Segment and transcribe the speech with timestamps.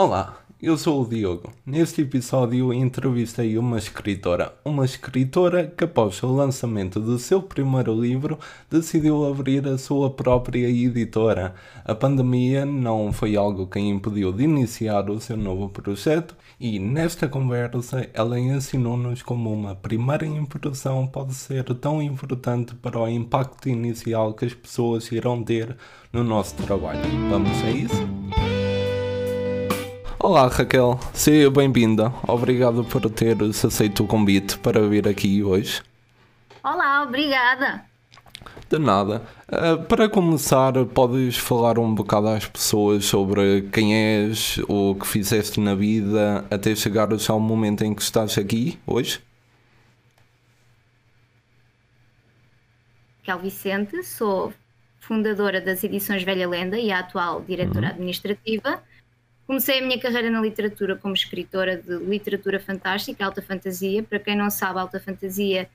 [0.00, 1.52] Olá, eu sou o Diogo.
[1.66, 8.38] Neste episódio entrevistei uma escritora, uma escritora que após o lançamento do seu primeiro livro
[8.70, 11.52] decidiu abrir a sua própria editora.
[11.84, 16.78] A pandemia não foi algo que a impediu de iniciar o seu novo projeto e
[16.78, 23.68] nesta conversa ela ensinou-nos como uma primeira impressão pode ser tão importante para o impacto
[23.68, 25.76] inicial que as pessoas irão ter
[26.12, 27.02] no nosso trabalho.
[27.28, 28.57] Vamos a isso?
[30.20, 32.12] Olá Raquel, seja bem-vinda.
[32.26, 35.80] Obrigado por teres aceito o convite para vir aqui hoje.
[36.60, 37.84] Olá, obrigada.
[38.68, 39.22] De nada.
[39.48, 45.60] Uh, para começar, podes falar um bocado às pessoas sobre quem és, o que fizeste
[45.60, 49.20] na vida até chegares ao momento em que estás aqui hoje?
[53.20, 54.52] Raquel Vicente, sou
[54.98, 57.92] fundadora das Edições Velha Lenda e a atual diretora uhum.
[57.92, 58.82] administrativa.
[59.48, 64.02] Comecei a minha carreira na literatura como escritora de literatura fantástica, alta fantasia.
[64.02, 65.70] Para quem não sabe, alta fantasia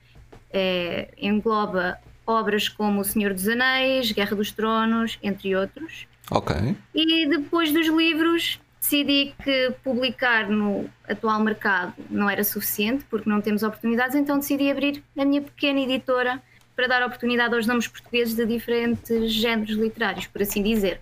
[0.52, 6.06] é, engloba obras como O Senhor dos Anéis, Guerra dos Tronos, entre outros.
[6.30, 6.54] Ok.
[6.94, 13.40] E depois dos livros, decidi que publicar no atual mercado não era suficiente, porque não
[13.40, 16.40] temos oportunidades, então decidi abrir a minha pequena editora
[16.76, 21.00] para dar oportunidade aos nomes portugueses de diferentes géneros literários, por assim dizer.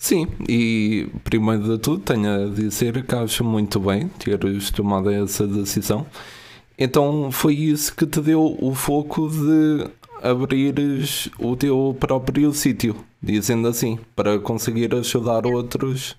[0.00, 5.46] Sim, e primeiro de tudo tenho a dizer que acho muito bem teres tomado essa
[5.46, 6.06] decisão.
[6.78, 9.86] Então foi isso que te deu o foco de
[10.22, 16.16] abrires o teu próprio sítio, dizendo assim, para conseguir ajudar outros.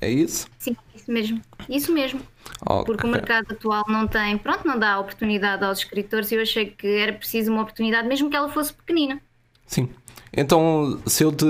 [0.00, 0.46] É isso?
[0.60, 1.42] Sim, isso mesmo.
[1.68, 2.20] Isso mesmo.
[2.64, 2.84] Okay.
[2.84, 6.66] Porque o mercado atual não tem, pronto, não dá oportunidade aos escritores e eu achei
[6.66, 9.20] que era preciso uma oportunidade, mesmo que ela fosse pequenina.
[9.66, 9.88] Sim.
[10.32, 11.44] Então, se eu te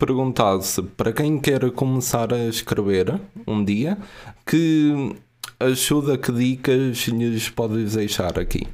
[0.00, 3.98] perguntasse para quem quer começar a escrever um dia,
[4.46, 5.14] que
[5.60, 8.66] ajuda, que dicas lhes podes deixar aqui?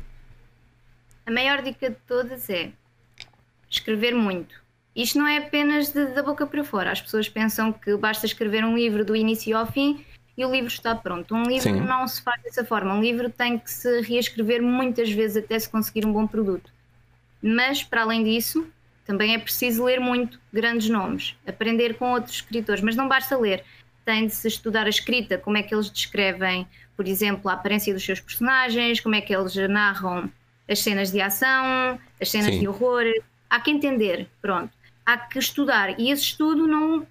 [1.27, 2.70] A maior dica de todas é
[3.69, 4.54] escrever muito.
[4.94, 6.92] Isto não é apenas de, da boca para fora.
[6.92, 10.04] As pessoas pensam que basta escrever um livro do início ao fim
[10.38, 11.34] e o livro está pronto.
[11.34, 11.81] Um livro Sim.
[11.81, 12.94] não se faz dessa forma.
[12.94, 16.70] Um livro tem que se reescrever muitas vezes até se conseguir um bom produto.
[17.42, 18.66] Mas, para além disso,
[19.06, 23.65] também é preciso ler muito grandes nomes, aprender com outros escritores, mas não basta ler.
[24.05, 27.95] Tem de se estudar a escrita, como é que eles descrevem, por exemplo, a aparência
[27.95, 30.31] dos seus personagens, como é que eles narram
[30.69, 32.61] as cenas de ação, as cenas Sim.
[32.61, 33.05] de horror.
[33.49, 34.72] Há que entender, pronto.
[35.05, 35.99] Há que estudar.
[36.00, 37.06] E esse estudo não,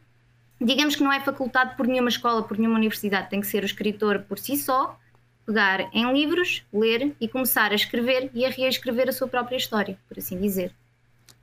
[0.59, 3.29] digamos que não é facultado por nenhuma escola, por nenhuma universidade.
[3.29, 5.00] Tem que ser o escritor por si só,
[5.45, 9.97] pegar em livros, ler e começar a escrever e a reescrever a sua própria história,
[10.09, 10.73] por assim dizer.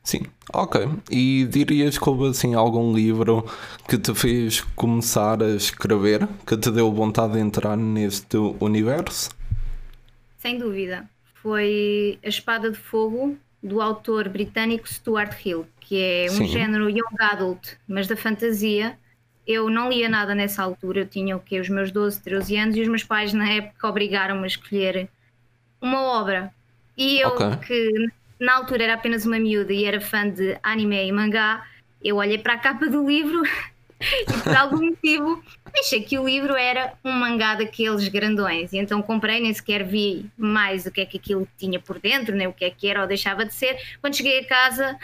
[0.02, 0.88] Sim, ok.
[1.10, 3.46] E dirias que houve assim algum livro
[3.88, 9.30] que te fez começar a escrever, que te deu vontade de entrar neste universo?
[10.38, 11.08] Sem dúvida.
[11.34, 16.46] Foi A Espada de Fogo, do autor britânico Stuart Hill, que é um Sim.
[16.46, 18.98] género young adult, mas da fantasia.
[19.46, 21.60] Eu não lia nada nessa altura, eu tinha o quê?
[21.60, 25.08] Os meus 12, 13 anos, e os meus pais na época obrigaram-me a escolher
[25.80, 26.52] uma obra.
[26.96, 27.56] E eu, okay.
[27.66, 28.08] que
[28.42, 31.64] na altura era apenas uma miúda e era fã de anime e mangá,
[32.02, 33.40] eu olhei para a capa do livro
[34.02, 35.42] e por algum motivo
[35.78, 38.72] achei que o livro era um mangá daqueles grandões.
[38.72, 42.34] E então comprei, nem sequer vi mais o que é que aquilo tinha por dentro,
[42.34, 43.78] nem o que é que era ou deixava de ser.
[44.00, 44.98] Quando cheguei a casa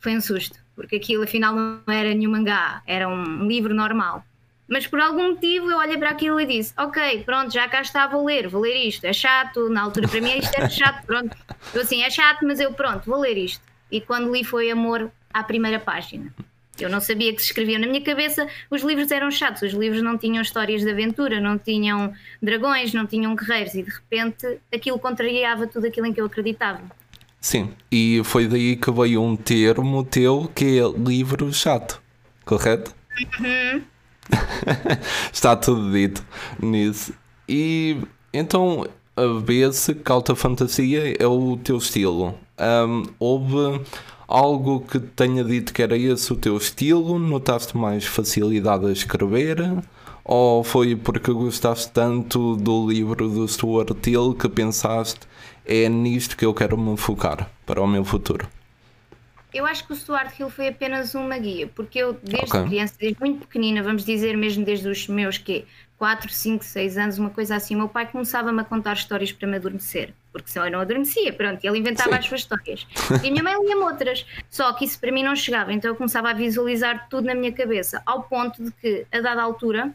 [0.00, 4.24] foi um susto, porque aquilo afinal não era nenhum mangá, era um livro normal.
[4.72, 8.06] Mas por algum motivo eu olhei para aquilo e disse: Ok, pronto, já cá está,
[8.06, 9.04] vou ler, vou ler isto.
[9.04, 11.36] É chato, na altura para mim isto era chato, pronto.
[11.74, 13.62] Eu assim, é chato, mas eu pronto, vou ler isto.
[13.90, 16.32] E quando li foi amor à primeira página.
[16.80, 20.00] Eu não sabia que se escrevia na minha cabeça, os livros eram chatos, os livros
[20.00, 22.10] não tinham histórias de aventura, não tinham
[22.40, 26.80] dragões, não tinham guerreiros e de repente aquilo contrariava tudo aquilo em que eu acreditava.
[27.38, 32.00] Sim, e foi daí que veio um termo teu que é livro chato,
[32.46, 32.94] correto?
[33.38, 33.91] Uhum.
[35.32, 36.24] Está tudo dito
[36.60, 37.12] nisso.
[37.48, 37.96] E
[38.32, 38.86] então
[39.16, 42.34] a vê-se que alta fantasia é o teu estilo.
[42.58, 43.80] Um, houve
[44.26, 47.18] algo que tenha dito que era esse o teu estilo?
[47.18, 49.58] Notaste mais facilidade a escrever?
[50.24, 55.20] Ou foi porque gostaste tanto do livro do Stuart Hill que pensaste
[55.66, 58.48] é nisto que eu quero me focar para o meu futuro?
[59.52, 62.64] Eu acho que o Stuart Hill foi apenas uma guia, porque eu, desde okay.
[62.64, 65.64] criança, desde muito pequenina, vamos dizer mesmo desde os meus quê?
[65.98, 69.56] 4, 5, 6 anos, uma coisa assim, meu pai começava-me a contar histórias para me
[69.56, 70.12] adormecer.
[70.32, 71.32] porque senão eu não adormecia.
[71.32, 72.18] Pronto, ele inventava Sim.
[72.18, 72.86] as suas histórias.
[73.22, 74.26] E a minha mãe lia-me outras.
[74.50, 77.52] Só que isso para mim não chegava, então eu começava a visualizar tudo na minha
[77.52, 79.94] cabeça, ao ponto de que, a dada altura,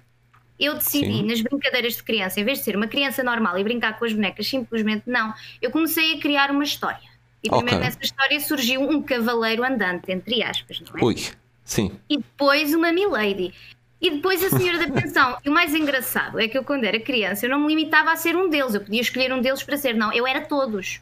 [0.57, 1.27] eu decidi Sim.
[1.27, 4.13] nas brincadeiras de criança, em vez de ser uma criança normal e brincar com as
[4.13, 7.16] bonecas, simplesmente não, eu comecei a criar uma história.
[7.43, 7.79] E primeiro okay.
[7.79, 11.03] nessa história surgiu um cavaleiro andante, entre aspas, não é?
[11.03, 11.15] Ui,
[11.63, 11.91] sim.
[12.09, 13.53] E depois uma milady.
[13.99, 15.37] E depois a senhora da pensão.
[15.43, 18.15] E o mais engraçado é que eu, quando era criança, eu não me limitava a
[18.15, 18.75] ser um deles.
[18.75, 19.95] Eu podia escolher um deles para ser.
[19.95, 21.01] Não, eu era todos.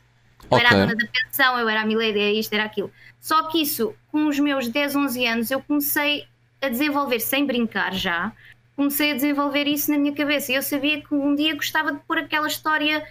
[0.50, 0.66] Eu okay.
[0.66, 2.92] era a dona da pensão, eu era a milady, era isto, era aquilo.
[3.20, 6.26] Só que isso, com os meus 10, 11 anos, eu comecei
[6.62, 8.32] a desenvolver, sem brincar já,
[8.76, 10.52] comecei a desenvolver isso na minha cabeça.
[10.52, 13.06] E eu sabia que um dia gostava de pôr aquela história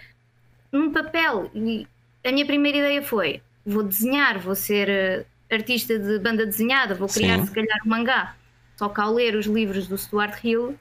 [0.71, 1.51] num papel.
[1.55, 1.87] E
[2.25, 7.09] a minha primeira ideia foi: vou desenhar, vou ser uh, artista de banda desenhada, vou
[7.09, 7.47] criar Sim.
[7.47, 8.35] se calhar um mangá.
[8.77, 10.77] Só que ao ler os livros do Stuart Hill,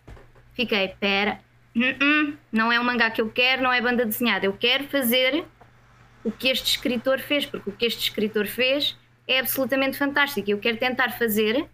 [0.54, 1.40] fiquei: pera,
[1.76, 4.46] uh -uh, não é um mangá que eu quero, não é banda desenhada.
[4.46, 5.46] Eu quero fazer
[6.24, 8.98] o que este escritor fez, porque o que este escritor fez
[9.28, 10.50] é absolutamente fantástico.
[10.50, 11.66] Eu quero tentar fazer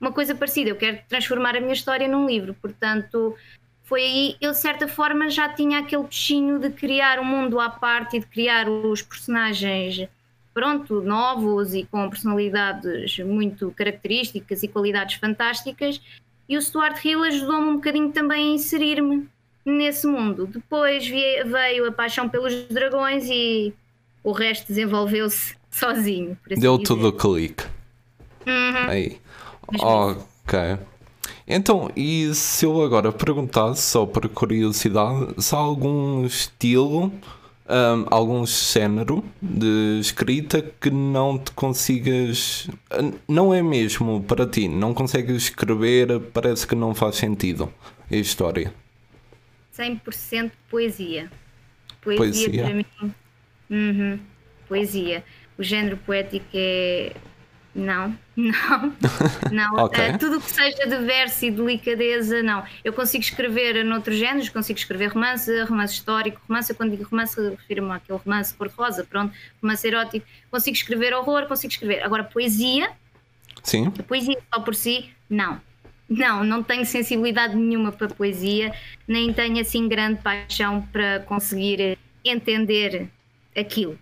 [0.00, 0.70] uma coisa parecida.
[0.70, 2.54] Eu quero transformar a minha história num livro.
[2.54, 3.36] Portanto,
[3.90, 7.68] foi aí, eu de certa forma já tinha aquele peixinho de criar um mundo à
[7.68, 10.08] parte e de criar os personagens,
[10.54, 16.00] pronto, novos e com personalidades muito características e qualidades fantásticas.
[16.48, 19.28] E o Stuart Hill ajudou-me um bocadinho também a inserir-me
[19.64, 20.46] nesse mundo.
[20.46, 23.74] Depois veio a paixão pelos dragões e
[24.22, 26.38] o resto desenvolveu-se sozinho.
[26.48, 26.86] Assim Deu dizer.
[26.86, 27.64] tudo o clique.
[28.46, 28.88] Uhum.
[28.88, 29.20] Aí.
[29.80, 30.78] Ok.
[31.52, 37.12] Então, e se eu agora perguntasse, só por curiosidade, se há algum estilo,
[37.68, 42.68] um, algum género de escrita que não te consigas.
[43.26, 47.68] Não é mesmo para ti, não consegues escrever, parece que não faz sentido
[48.08, 48.72] a história.
[49.76, 51.32] 100% poesia.
[52.00, 52.16] poesia.
[52.16, 53.14] Poesia para mim.
[53.68, 54.20] Uhum.
[54.68, 55.24] Poesia.
[55.58, 57.12] O género poético é
[57.74, 58.92] não, não,
[59.52, 59.84] não.
[59.84, 60.10] okay.
[60.10, 62.64] uh, tudo o que seja de verso e delicadeza, não.
[62.84, 67.40] Eu consigo escrever noutros géneros, consigo escrever romance, romance histórico, romance, eu quando digo romance,
[67.40, 69.32] refiro-me àquele romance cor-de-rosa, pronto,
[69.62, 70.26] romance erótico.
[70.50, 72.02] Consigo escrever horror, consigo escrever.
[72.02, 72.90] Agora, poesia,
[73.62, 73.92] Sim.
[73.98, 75.60] a poesia só por si, não.
[76.08, 78.74] Não, não tenho sensibilidade nenhuma para poesia,
[79.06, 83.08] nem tenho assim grande paixão para conseguir entender
[83.56, 83.96] aquilo.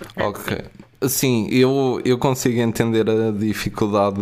[0.00, 0.64] Portanto, ok.
[1.08, 4.20] Sim, eu, eu consigo entender a dificuldade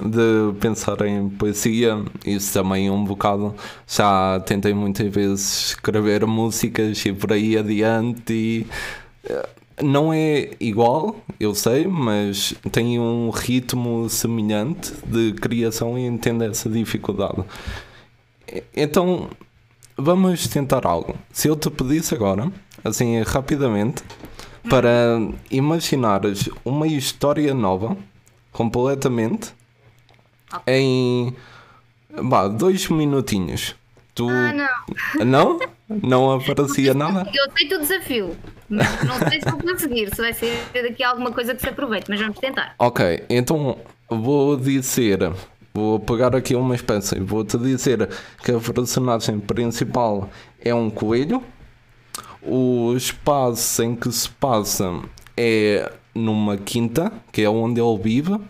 [0.00, 2.02] de pensar em poesia.
[2.24, 3.54] Isso também é um bocado.
[3.88, 8.66] Já tentei muitas vezes escrever músicas e por aí adiante e
[9.24, 9.48] eh,
[9.82, 16.68] não é igual, eu sei, mas tem um ritmo semelhante de criação e entendo essa
[16.70, 17.44] dificuldade.
[18.74, 19.28] Então,
[19.96, 21.14] vamos tentar algo.
[21.32, 22.50] Se eu te pedisse agora,
[22.82, 24.02] assim rapidamente,
[24.68, 25.18] para
[25.50, 27.96] imaginares uma história nova,
[28.52, 29.52] completamente,
[30.52, 30.74] okay.
[30.74, 31.36] em
[32.22, 33.74] bah, dois minutinhos.
[34.14, 34.28] Tu...
[34.28, 35.24] Ah, não.
[35.24, 35.58] Não?
[35.88, 37.30] Não aparecia nada?
[37.32, 38.36] Eu aceito o desafio.
[38.68, 42.06] Não, não sei se vou conseguir, se vai ser daqui alguma coisa que se aproveite,
[42.08, 42.74] mas vamos tentar.
[42.78, 43.78] Ok, então
[44.08, 45.32] vou dizer.
[45.72, 47.20] Vou pegar aqui uma espécie.
[47.20, 48.08] Vou-te dizer
[48.42, 51.42] que a personagem principal é um coelho
[52.46, 55.02] o espaço em que se passa
[55.36, 58.40] é numa quinta, que é onde ele vive,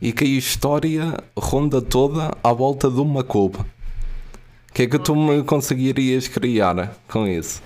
[0.00, 3.58] e que a história ronda toda à volta de uma couve.
[3.58, 7.62] O que é que tu me conseguirias criar com isso?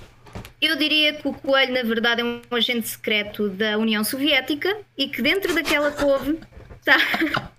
[0.60, 5.08] Eu diria que o coelho, na verdade, é um agente secreto da União Soviética e
[5.08, 6.38] que dentro daquela couve
[6.78, 6.96] está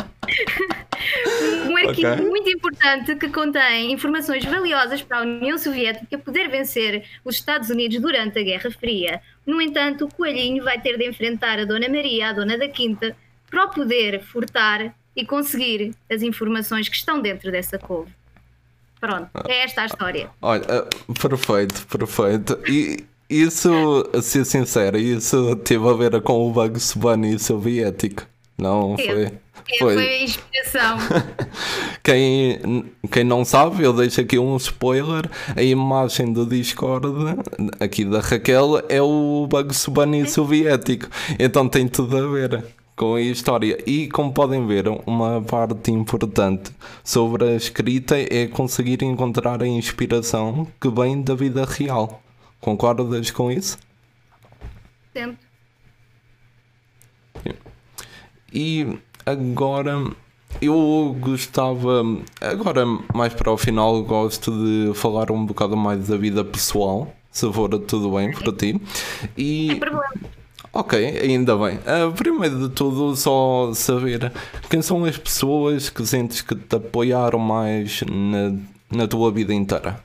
[1.69, 2.25] um arquivo okay.
[2.25, 8.00] muito importante que contém informações valiosas para a União Soviética poder vencer os Estados Unidos
[8.00, 9.22] durante a Guerra Fria.
[9.46, 13.15] No entanto, o coelhinho vai ter de enfrentar a Dona Maria, a Dona da Quinta,
[13.50, 18.12] para o poder furtar e conseguir as informações que estão dentro dessa couve.
[19.00, 20.29] Pronto, é esta a história.
[20.41, 20.88] Olha,
[21.22, 22.60] perfeito, perfeito.
[22.67, 26.53] E isso, a ser sincero, isso teve a ver com o
[26.96, 28.25] Bunny soviético,
[28.57, 29.31] não foi?
[29.79, 29.93] Foi.
[29.93, 30.97] foi a inspiração.
[32.01, 35.29] quem, quem não sabe, eu deixo aqui um spoiler.
[35.55, 37.07] A imagem do Discord
[37.79, 41.07] aqui da Raquel é o Bugs Bunny soviético.
[41.37, 43.77] Então tem tudo a ver com a história.
[43.85, 46.71] E como podem ver, uma parte importante
[47.03, 52.23] sobre a escrita é conseguir encontrar a inspiração que vem da vida real.
[52.59, 53.77] Concordas com isso?
[55.13, 55.47] Sempre.
[58.59, 60.03] E agora
[60.59, 62.03] eu gostava,
[62.41, 67.53] agora mais para o final, gosto de falar um bocado mais da vida pessoal, se
[67.53, 68.81] for tudo bem para ti.
[69.37, 69.67] E...
[69.67, 70.09] Sem problema.
[70.73, 71.77] Ok, ainda bem.
[71.77, 74.31] Uh, primeiro de tudo, só saber
[74.67, 78.57] quem são as pessoas que sentes que te apoiaram mais na,
[78.91, 80.03] na tua vida inteira.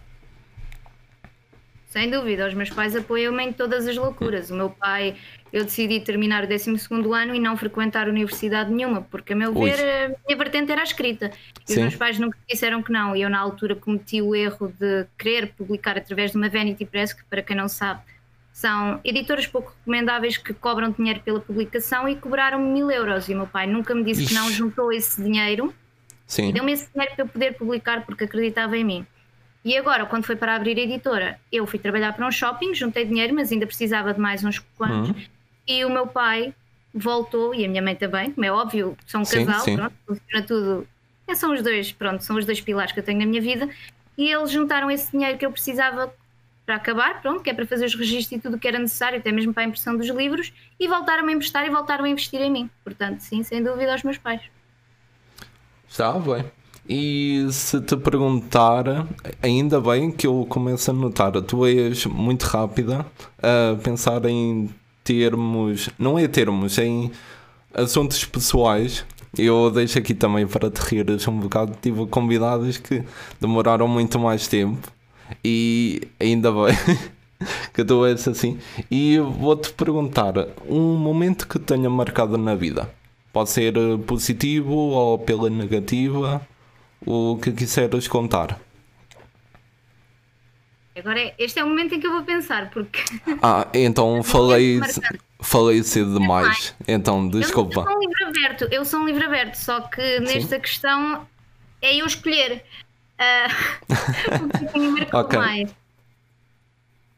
[1.92, 4.50] Sem dúvida, os meus pais apoiam-me em todas as loucuras.
[4.50, 5.14] O meu pai,
[5.52, 6.70] eu decidi terminar o 12
[7.14, 9.70] ano e não frequentar universidade nenhuma, porque, a meu Ui.
[9.70, 11.30] ver, a minha vertente era a escrita.
[11.68, 11.74] E Sim.
[11.74, 13.14] os meus pais nunca disseram que não.
[13.14, 17.12] E eu, na altura, cometi o erro de querer publicar através de uma Vanity Press,
[17.12, 18.00] que, para quem não sabe,
[18.54, 23.28] são editoras pouco recomendáveis que cobram dinheiro pela publicação e cobraram mil euros.
[23.28, 24.34] E o meu pai nunca me disse Ixi.
[24.34, 25.74] que não, juntou esse dinheiro
[26.26, 26.48] Sim.
[26.48, 29.06] e deu-me esse dinheiro para eu poder publicar porque acreditava em mim.
[29.64, 33.04] E agora, quando foi para abrir a editora, eu fui trabalhar para um shopping, juntei
[33.04, 35.10] dinheiro, mas ainda precisava de mais uns quantos.
[35.10, 35.26] Uhum.
[35.66, 36.52] E o meu pai
[36.92, 39.76] voltou, e a minha mãe também, como é óbvio, são um sim, casal, sim.
[39.76, 40.88] Pronto, funciona tudo.
[41.28, 43.68] É, são os dois, pronto, são os dois pilares que eu tenho na minha vida.
[44.18, 46.12] E eles juntaram esse dinheiro que eu precisava
[46.66, 49.18] para acabar, pronto, que é para fazer os registros e tudo o que era necessário,
[49.18, 52.40] até mesmo para a impressão dos livros, e voltaram a emprestar e voltaram a investir
[52.40, 52.70] em mim.
[52.84, 54.42] Portanto, sim, sem dúvida, aos meus pais.
[55.88, 56.44] Está bem.
[56.88, 59.06] E se te perguntar,
[59.40, 63.06] ainda bem que eu começo a notar, tu és muito rápida
[63.40, 64.68] a pensar em
[65.04, 67.10] termos, não é termos, em
[67.72, 69.04] assuntos pessoais.
[69.38, 71.72] Eu deixo aqui também para te rires um bocado.
[71.80, 73.02] Tive convidados que
[73.40, 74.92] demoraram muito mais tempo
[75.42, 76.76] e ainda bem
[77.72, 78.58] que tu és assim.
[78.90, 80.34] E vou-te perguntar
[80.68, 82.90] um momento que tenha marcado na vida.
[83.32, 83.72] Pode ser
[84.04, 86.46] positivo ou pela negativa
[87.06, 88.58] o que quiseres contar.
[90.96, 93.00] Agora, este é o momento em que eu vou pensar, porque.
[93.42, 94.78] Ah, então falei,
[95.40, 96.74] falei cedo demais.
[96.86, 97.80] Então, desculpa.
[97.80, 100.60] Eu sou um livro aberto, eu sou um livro aberto, só que nesta Sim.
[100.60, 101.26] questão
[101.80, 102.64] é eu escolher.
[103.18, 105.38] Uh, o que okay.
[105.38, 105.74] mais.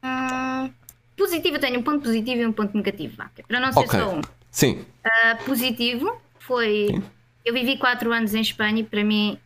[0.04, 0.70] Hum,
[1.16, 3.16] positivo, eu tenho um ponto positivo e um ponto negativo,
[3.48, 4.00] para não ser okay.
[4.00, 4.20] só um.
[4.50, 4.84] Sim.
[5.04, 6.88] Uh, positivo foi.
[6.90, 7.02] Sim.
[7.44, 9.38] Eu vivi 4 anos em Espanha e para mim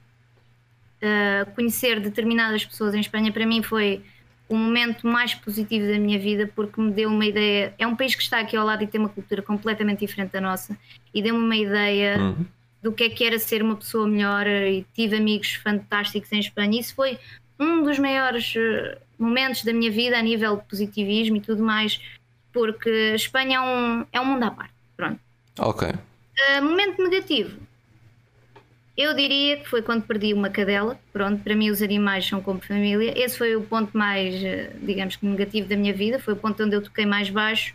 [1.03, 4.03] uh, conhecer determinadas pessoas em Espanha para mim foi
[4.49, 7.75] o momento mais positivo da minha vida porque me deu uma ideia.
[7.79, 10.41] É um país que está aqui ao lado e tem uma cultura completamente diferente da
[10.41, 10.77] nossa
[11.13, 12.47] e deu-me uma ideia uhum.
[12.83, 16.81] do que é que era ser uma pessoa melhor e tive amigos fantásticos em Espanha.
[16.81, 17.19] Isso foi
[17.61, 22.01] um dos maiores ah, momentos da minha vida a nível de positivismo e tudo mais,
[22.53, 24.73] porque Espanha é um, é um mundo à parte.
[24.97, 25.21] Pronto.
[25.59, 25.89] Ok.
[25.89, 27.68] Uh, momento negativo.
[28.99, 30.99] Eu diria que foi quando perdi uma cadela.
[31.13, 33.15] Pronto, para mim os animais são como família.
[33.17, 36.19] Esse foi o ponto mais, eh, digamos que negativo da minha vida.
[36.19, 37.73] Foi o ponto onde eu toquei mais baixo,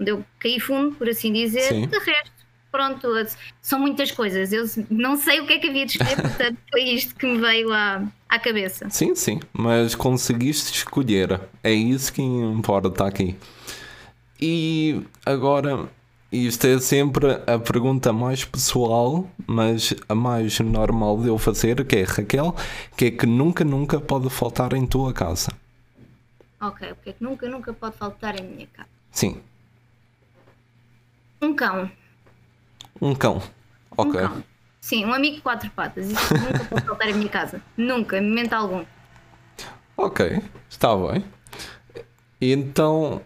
[0.00, 1.64] onde eu caí fundo, por assim dizer.
[1.64, 1.86] Sim.
[1.86, 2.32] De resto,
[2.72, 3.06] pronto,
[3.60, 4.50] são muitas coisas.
[4.50, 7.38] Eu não sei o que é que havia de escolher, portanto foi isto que me
[7.38, 8.88] veio à, à cabeça.
[8.88, 11.42] Sim, sim, mas conseguiste escolher.
[11.62, 13.36] É isso que importa aqui.
[14.40, 15.90] E agora
[16.30, 21.96] isto é sempre a pergunta mais pessoal, mas a mais normal de eu fazer, que
[21.96, 22.54] é Raquel,
[22.96, 25.50] que é que nunca, nunca pode faltar em tua casa.
[26.60, 28.88] Ok, o que é que nunca, nunca pode faltar em minha casa?
[29.10, 29.40] Sim.
[31.40, 31.90] Um cão.
[33.00, 33.40] Um cão.
[33.96, 34.20] Ok.
[34.20, 34.44] Um cão.
[34.80, 36.10] Sim, um amigo de quatro patas.
[36.10, 37.62] Isso nunca pode faltar em minha casa.
[37.76, 38.84] Nunca, em momento algum.
[39.96, 41.24] Ok, está bem.
[42.40, 43.22] Então,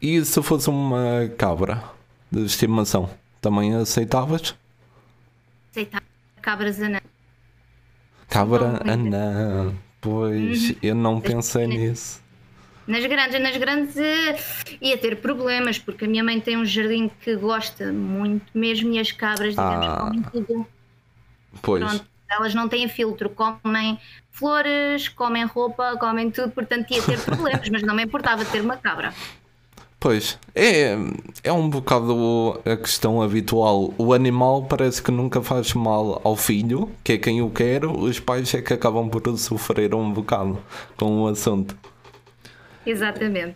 [0.00, 1.91] e se fosse uma cabra?
[2.32, 3.10] De estimação,
[3.42, 4.54] também aceitavas?
[5.70, 6.04] Aceitava
[6.40, 6.98] cabras anã.
[8.28, 10.76] Cabra anã, pois uhum.
[10.82, 12.22] eu não pensei nisso.
[12.86, 17.10] Nas grandes, nas grandes uh, ia ter problemas, porque a minha mãe tem um jardim
[17.20, 19.96] que gosta muito mesmo e as cabras, digamos, ah.
[19.98, 20.66] comem tudo.
[21.60, 21.84] Pois.
[21.84, 27.68] Pronto, elas não têm filtro, comem flores, comem roupa, comem tudo, portanto ia ter problemas,
[27.68, 29.14] mas não me importava ter uma cabra.
[30.02, 30.96] Pois, é,
[31.44, 33.94] é um bocado a questão habitual.
[33.96, 38.18] O animal parece que nunca faz mal ao filho, que é quem o quer, os
[38.18, 40.58] pais é que acabam por sofrer um bocado
[40.96, 41.78] com o assunto.
[42.84, 43.54] Exatamente.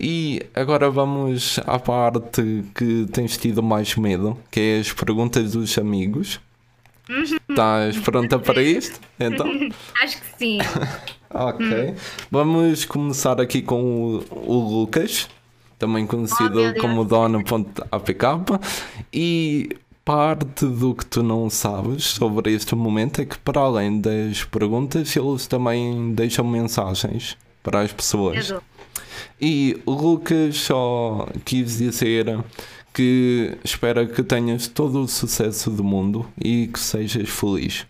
[0.00, 5.76] E agora vamos à parte que tens tido mais medo, que é as perguntas dos
[5.76, 6.40] amigos.
[7.06, 7.36] Uhum.
[7.50, 8.98] Estás pronta para isto?
[9.20, 9.46] Então?
[10.02, 10.58] Acho que sim.
[11.28, 11.94] ok.
[12.30, 15.28] Vamos começar aqui com o, o Lucas
[15.78, 18.24] também conhecido oh, como Dona.apk,
[19.12, 24.44] e parte do que tu não sabes sobre este momento é que, para além das
[24.44, 28.54] perguntas, eles também deixam mensagens para as pessoas.
[29.40, 32.38] E o Lucas só quis dizer
[32.94, 37.86] que espera que tenhas todo o sucesso do mundo e que sejas feliz.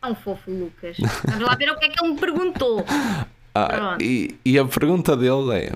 [0.00, 0.96] Tão fofo, Lucas.
[1.24, 2.84] Vamos lá ver o que é que ele me perguntou.
[3.54, 5.72] Ah, e, e a pergunta dele é: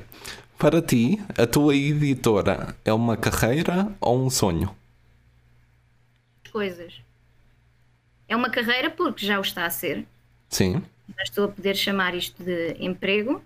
[0.59, 4.75] para ti, a tua editora é uma carreira ou um sonho?
[6.51, 7.01] Coisas.
[8.29, 10.07] É uma carreira porque já o está a ser.
[10.49, 10.83] Sim.
[11.17, 13.43] Já estou a poder chamar isto de emprego.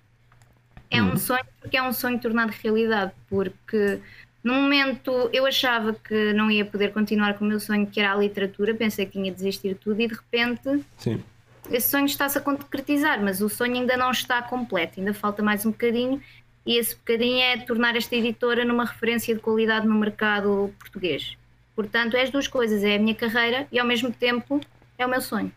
[0.91, 1.13] É hum.
[1.13, 3.13] um sonho porque é um sonho tornado realidade.
[3.29, 4.01] Porque
[4.43, 8.13] no momento eu achava que não ia poder continuar com o meu sonho, que era
[8.13, 11.23] a literatura, pensei que tinha de desistir de tudo e de repente Sim.
[11.71, 15.65] Esse sonho está-se a concretizar, mas o sonho ainda não está completo, ainda falta mais
[15.65, 16.21] um bocadinho
[16.67, 21.37] e esse bocadinho é tornar esta editora numa referência de qualidade no mercado português.
[21.75, 24.61] Portanto, é as duas coisas, é a minha carreira e ao mesmo tempo
[24.99, 25.53] é o meu sonho.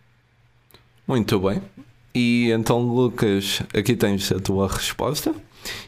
[1.08, 1.62] Muito bem.
[2.15, 5.36] E então, Lucas, aqui tens a tua resposta.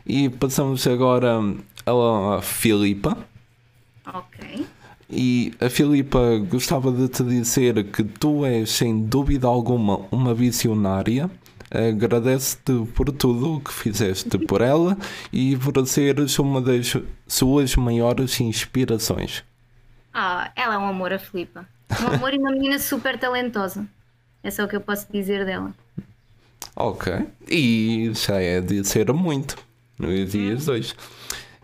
[0.05, 1.39] E passamos agora
[1.85, 3.17] à Filipa.
[4.05, 4.65] Ok.
[5.09, 11.29] E a Filipa gostava de te dizer que tu és, sem dúvida alguma, uma visionária
[11.71, 14.97] agradece-te por tudo o que fizeste por ela
[15.31, 16.95] e por seres uma das
[17.27, 19.43] suas maiores inspirações.
[20.13, 21.67] Ah, ela é um amor, a Filipa.
[22.01, 23.85] Um amor e uma menina super talentosa.
[24.43, 25.73] É só o que eu posso dizer dela.
[26.75, 27.13] Ok.
[27.49, 29.57] E já é de ser muito
[29.99, 30.95] nos dias dois.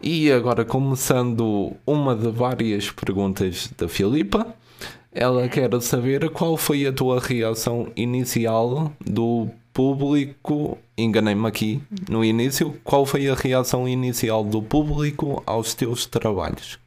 [0.03, 4.55] E agora, começando uma de várias perguntas da Filipa,
[5.11, 12.79] ela quer saber qual foi a tua reação inicial do público, enganei-me aqui no início,
[12.83, 16.79] qual foi a reação inicial do público aos teus trabalhos?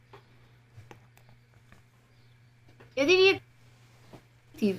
[2.96, 3.40] Eu diria
[4.56, 4.76] que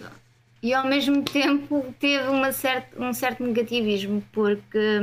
[0.61, 4.99] e ao mesmo tempo teve uma certa, um certo negativismo, porque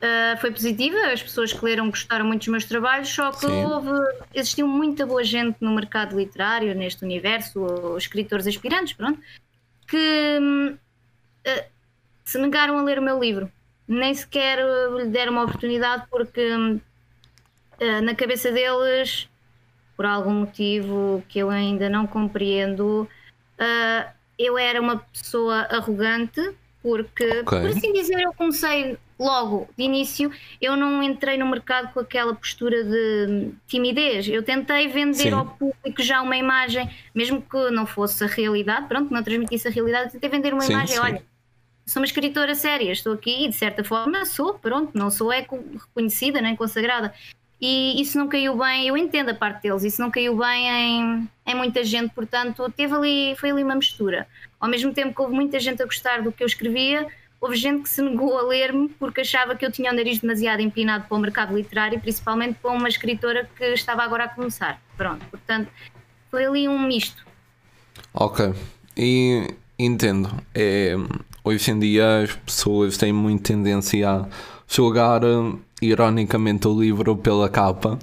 [0.00, 3.90] uh, foi positiva, as pessoas que leram gostaram muito dos meus trabalhos, só que houve,
[4.34, 9.20] existiu muita boa gente no mercado literário, neste universo, ou escritores aspirantes, pronto,
[9.86, 10.38] que
[11.48, 11.64] uh,
[12.24, 13.50] se negaram a ler o meu livro.
[13.86, 14.58] Nem sequer
[14.96, 16.80] lhe deram uma oportunidade porque uh,
[18.02, 19.28] na cabeça deles,
[19.96, 23.06] por algum motivo que eu ainda não compreendo,
[24.38, 27.42] eu era uma pessoa arrogante porque, okay.
[27.42, 32.34] por assim dizer, eu comecei logo de início, eu não entrei no mercado com aquela
[32.34, 34.26] postura de timidez.
[34.26, 35.32] Eu tentei vender Sim.
[35.32, 39.70] ao público já uma imagem, mesmo que não fosse a realidade, pronto, não transmitisse a
[39.70, 41.02] realidade, tentei vender uma sim, imagem, sim.
[41.02, 41.22] olha,
[41.84, 45.40] sou uma escritora séria, estou aqui e de certa forma sou, pronto, não sou é
[45.40, 47.12] reconhecida nem consagrada.
[47.60, 51.28] E isso não caiu bem, eu entendo a parte deles, isso não caiu bem em,
[51.46, 54.26] em muita gente, portanto, teve ali, foi ali uma mistura.
[54.58, 57.06] Ao mesmo tempo que houve muita gente a gostar do que eu escrevia,
[57.40, 60.60] houve gente que se negou a ler-me porque achava que eu tinha o nariz demasiado
[60.60, 64.80] empinado para o mercado literário, principalmente para uma escritora que estava agora a começar.
[64.96, 65.68] Pronto, portanto,
[66.30, 67.24] foi ali um misto.
[68.12, 68.52] Ok,
[68.96, 70.30] e entendo.
[70.54, 70.94] É,
[71.42, 74.26] hoje em dia as pessoas têm muita tendência a
[74.68, 75.22] julgar
[75.80, 77.98] ironicamente o livro pela capa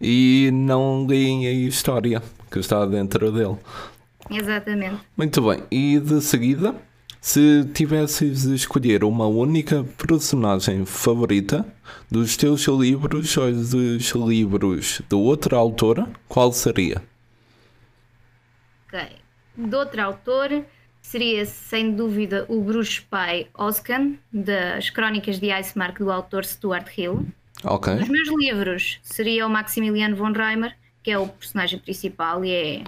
[0.00, 3.56] e não leem a história que está dentro dele.
[4.30, 4.98] Exatamente.
[5.16, 6.74] Muito bem, e de seguida,
[7.20, 11.66] se tivesses de escolher uma única personagem favorita
[12.10, 17.02] dos teus livros ou dos livros de outra autora, qual seria?
[18.86, 19.00] Ok.
[19.56, 20.64] De outra autora
[21.02, 27.26] seria sem dúvida o Bruce Pai Oscan, das Crónicas de Icemark, do autor Stuart Hill.
[27.64, 27.94] Ok.
[27.94, 32.84] Os meus livros seria o Maximiliano von Reimer, que é o personagem principal e é,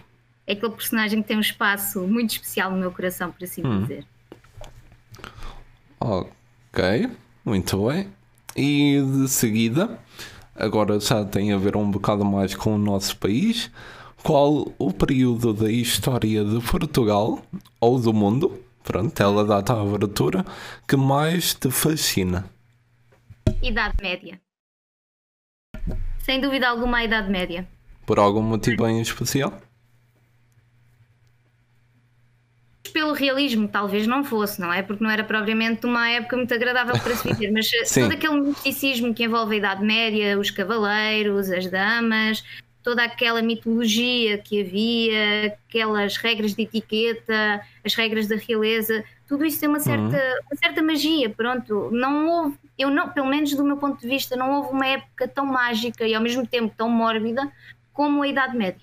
[0.46, 3.82] é aquele personagem que tem um espaço muito especial no meu coração, por assim hum.
[3.82, 4.06] dizer.
[6.00, 7.10] Ok,
[7.44, 8.08] muito bem.
[8.56, 9.98] E de seguida,
[10.56, 13.70] agora já tem a ver um bocado mais com o nosso país
[14.22, 17.42] qual o período da história de Portugal
[17.80, 20.44] ou do mundo, pronto, ela data a abertura,
[20.86, 22.44] que mais te fascina?
[23.62, 24.40] Idade Média.
[26.18, 27.66] Sem dúvida alguma, a Idade Média.
[28.06, 29.58] Por algum motivo em especial?
[32.92, 34.82] Pelo realismo, talvez não fosse, não é?
[34.82, 39.14] Porque não era propriamente uma época muito agradável para se viver, mas todo aquele misticismo
[39.14, 42.42] que envolve a Idade Média, os cavaleiros, as damas,
[42.82, 49.60] toda aquela mitologia que havia, aquelas regras de etiqueta, as regras da realeza, tudo isso
[49.60, 50.40] tem uma certa, uhum.
[50.50, 51.88] uma certa magia, pronto.
[51.92, 55.28] Não houve, eu não, pelo menos do meu ponto de vista, não houve uma época
[55.28, 57.48] tão mágica e ao mesmo tempo tão mórbida
[57.92, 58.80] como a Idade Média.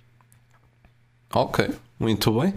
[1.34, 2.54] Ok, muito bem.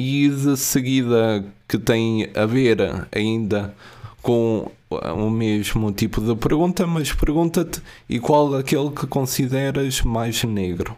[0.00, 2.78] E de seguida que tem a ver
[3.10, 3.74] ainda
[4.22, 10.96] com o mesmo tipo de pergunta, mas pergunta-te e qual aquele que consideras mais negro?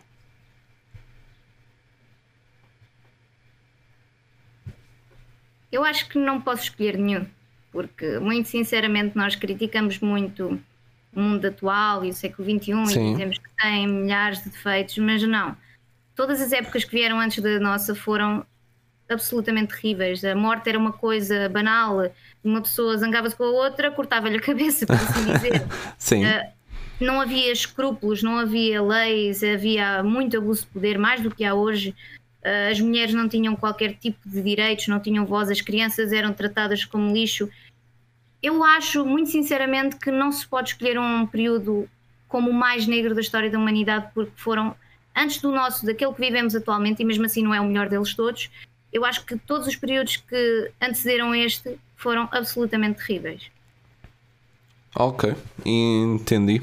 [5.73, 7.25] Eu acho que não posso escolher nenhum.
[7.73, 10.61] porque muito sinceramente nós criticamos muito
[11.17, 13.09] o mundo atual e o século XXI Sim.
[13.09, 15.57] e dizemos que tem milhares de defeitos, mas não.
[16.15, 18.45] Todas as épocas que vieram antes da nossa foram
[19.11, 20.25] absolutamente terríveis.
[20.25, 22.11] A morte era uma coisa banal,
[22.43, 25.63] uma pessoa zangava-se com a outra, cortava-lhe a cabeça, por assim dizer.
[25.99, 26.25] Sim.
[26.25, 26.47] Uh,
[27.01, 31.55] não havia escrúpulos, não havia leis, havia muito abuso de poder, mais do que há
[31.55, 31.95] hoje.
[32.43, 36.33] Uh, as mulheres não tinham qualquer tipo de direitos, não tinham voz, as crianças eram
[36.33, 37.49] tratadas como lixo.
[38.43, 41.89] Eu acho, muito sinceramente, que não se pode escolher um período
[42.27, 44.75] como o mais negro da história da humanidade, porque foram
[45.15, 48.15] antes do nosso, daquele que vivemos atualmente, e mesmo assim não é o melhor deles
[48.15, 48.49] todos,
[48.93, 53.51] eu acho que todos os períodos que antecederam este foram absolutamente terríveis.
[54.95, 56.63] Ok, entendi.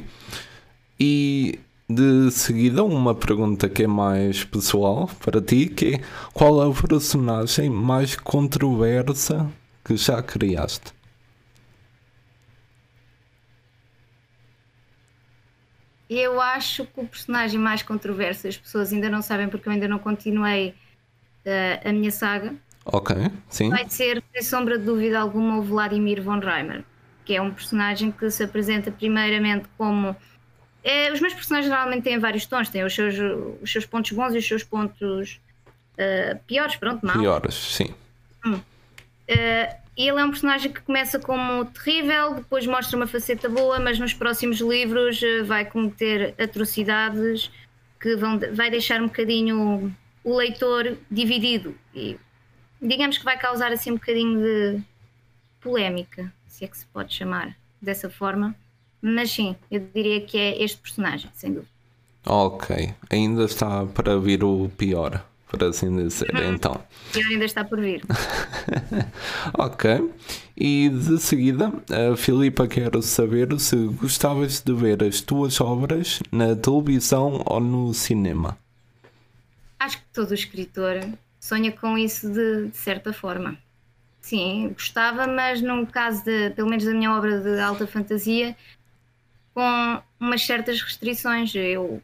[1.00, 1.60] E
[1.90, 6.02] de seguida, uma pergunta que é mais pessoal para ti, que é
[6.34, 9.50] qual é a personagem mais controversa
[9.86, 10.92] que já criaste?
[16.10, 19.88] Eu acho que o personagem mais controverso, as pessoas ainda não sabem porque eu ainda
[19.88, 20.74] não continuei
[21.84, 22.54] a minha saga.
[22.86, 23.16] Ok,
[23.50, 23.70] sim.
[23.70, 26.84] Vai ser, sem sombra de dúvida alguma, o Vladimir von Reimer,
[27.26, 30.16] que é um personagem que se apresenta primeiramente como.
[30.84, 33.16] É, os meus personagens normalmente têm vários tons, têm os seus,
[33.62, 35.42] os seus pontos bons e os seus pontos
[35.98, 37.20] uh, piores, pronto, mal.
[37.20, 37.94] Piores, sim.
[38.46, 38.54] Hum.
[38.54, 44.00] Uh, ele é um personagem que começa como terrível, depois mostra uma faceta boa, mas
[44.00, 47.52] nos próximos livros vai cometer atrocidades
[48.00, 49.94] que vão, vai deixar um bocadinho
[50.28, 52.20] o leitor dividido e
[52.82, 54.82] digamos que vai causar assim um bocadinho de
[55.62, 58.54] polémica, se é que se pode chamar dessa forma.
[59.02, 61.72] Mas sim, eu diria que é este personagem, sem dúvida.
[62.26, 66.56] Ok, ainda está para vir o pior, por assim dizer, uhum.
[66.56, 66.74] então.
[66.74, 68.04] O pior ainda está por vir.
[69.58, 70.12] ok,
[70.58, 76.54] e de seguida, a Filipa quer saber se gostavas de ver as tuas obras na
[76.54, 78.58] televisão ou no cinema
[79.80, 81.02] acho que todo escritor
[81.40, 83.58] sonha com isso de, de, certa forma.
[84.22, 88.56] Sim, gostava, mas no caso, de, pelo menos da minha obra de alta fantasia,
[89.54, 91.54] com umas certas restrições.
[91.56, 92.02] Eu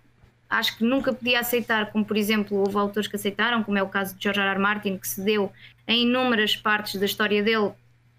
[0.49, 3.89] acho que nunca podia aceitar, como por exemplo houve autores que aceitaram, como é o
[3.89, 4.49] caso de George R.
[4.51, 4.59] R.
[4.59, 5.51] Martin, que se deu
[5.87, 7.71] em inúmeras partes da história dele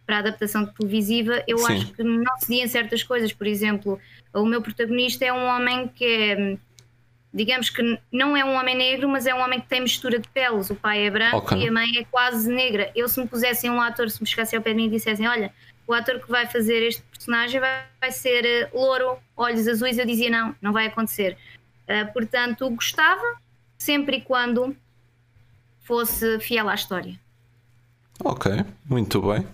[0.05, 1.73] para a adaptação televisiva, eu Sim.
[1.73, 3.33] acho que não se diam certas coisas.
[3.33, 3.99] Por exemplo,
[4.35, 6.59] o meu protagonista é um homem que é
[7.35, 10.29] digamos que não é um homem negro, mas é um homem que tem mistura de
[10.29, 10.71] peles.
[10.71, 11.65] O pai é branco okay.
[11.65, 12.93] e a mãe é quase negra.
[12.95, 15.27] Eu, se me pusessem um ator, se me chegassem ao pé de mim e dissessem:
[15.27, 15.53] Olha,
[15.85, 20.07] o ator que vai fazer este personagem vai, vai ser uh, louro, olhos azuis, eu
[20.07, 21.37] dizia: Não, não vai acontecer.
[21.89, 23.37] Uh, portanto, gostava,
[23.77, 24.75] sempre e quando
[25.81, 27.19] fosse fiel à história.
[28.23, 29.45] Ok, muito bem.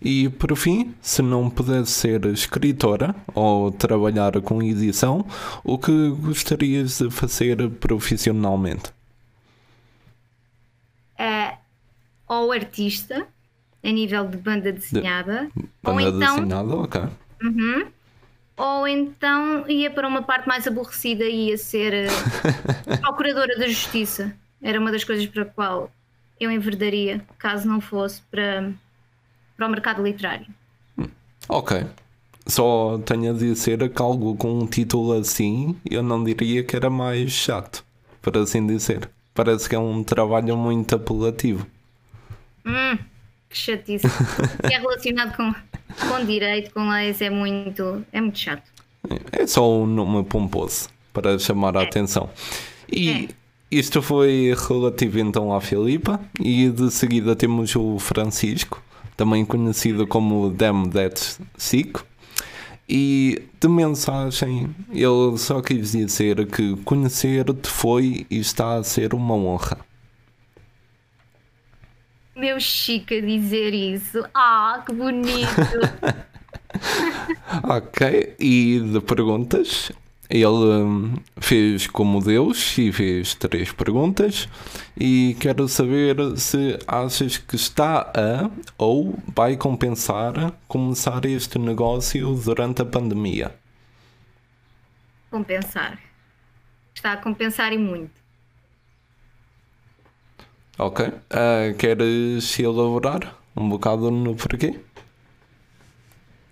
[0.00, 5.26] E por fim, se não pudesse ser escritora ou trabalhar com edição,
[5.64, 8.92] o que gostarias de fazer profissionalmente?
[11.18, 11.56] É,
[12.28, 13.26] ou artista,
[13.82, 15.50] a nível de banda desenhada.
[15.56, 17.02] De banda ou então, desenhada, ok.
[17.42, 17.86] Uhum,
[18.56, 24.34] ou então ia para uma parte mais aborrecida e ia ser uh, procuradora da justiça.
[24.62, 25.90] Era uma das coisas para a qual
[26.44, 28.72] eu enverdaria caso não fosse para,
[29.56, 30.46] para o mercado literário.
[31.48, 31.84] Ok.
[32.46, 36.90] Só tenho a dizer que algo com um título assim eu não diria que era
[36.90, 37.84] mais chato,
[38.20, 39.08] por assim dizer.
[39.34, 41.66] Parece que é um trabalho muito apelativo.
[42.64, 42.96] Hum,
[43.48, 44.06] que chatice.
[44.66, 45.54] que é relacionado com,
[46.08, 48.70] com direito, com leis, é muito, é muito chato.
[49.32, 51.84] É só um nome pomposo para chamar a é.
[51.84, 52.30] atenção.
[52.90, 53.28] E é.
[53.74, 58.80] Isto foi relativo então à Filipa e de seguida temos o Francisco,
[59.16, 62.00] também conhecido como Damn That Sick.
[62.88, 69.34] E de mensagem, ele só quis dizer que conhecer-te foi e está a ser uma
[69.34, 69.78] honra.
[72.36, 74.24] Meu Chico a dizer isso.
[74.32, 75.50] Ah, que bonito!
[77.64, 79.90] ok, e de perguntas,
[80.30, 84.48] ele hum, fez como Deus e fez três perguntas
[84.98, 92.82] e quero saber se achas que está a ou vai compensar começar este negócio durante
[92.82, 93.54] a pandemia.
[95.30, 95.98] Compensar.
[96.94, 98.22] Está a compensar e muito.
[100.78, 101.06] Ok.
[101.06, 104.80] Uh, queres elaborar um bocado no porquê?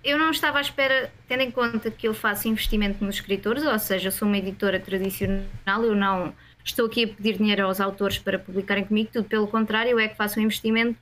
[0.04, 3.78] Eu não estava à espera, tendo em conta que eu faço investimento nos escritores, ou
[3.78, 6.34] seja, sou uma editora tradicional, eu não
[6.64, 10.16] estou aqui a pedir dinheiro aos autores para publicarem comigo, tudo pelo contrário, é que
[10.16, 10.96] faço um investimento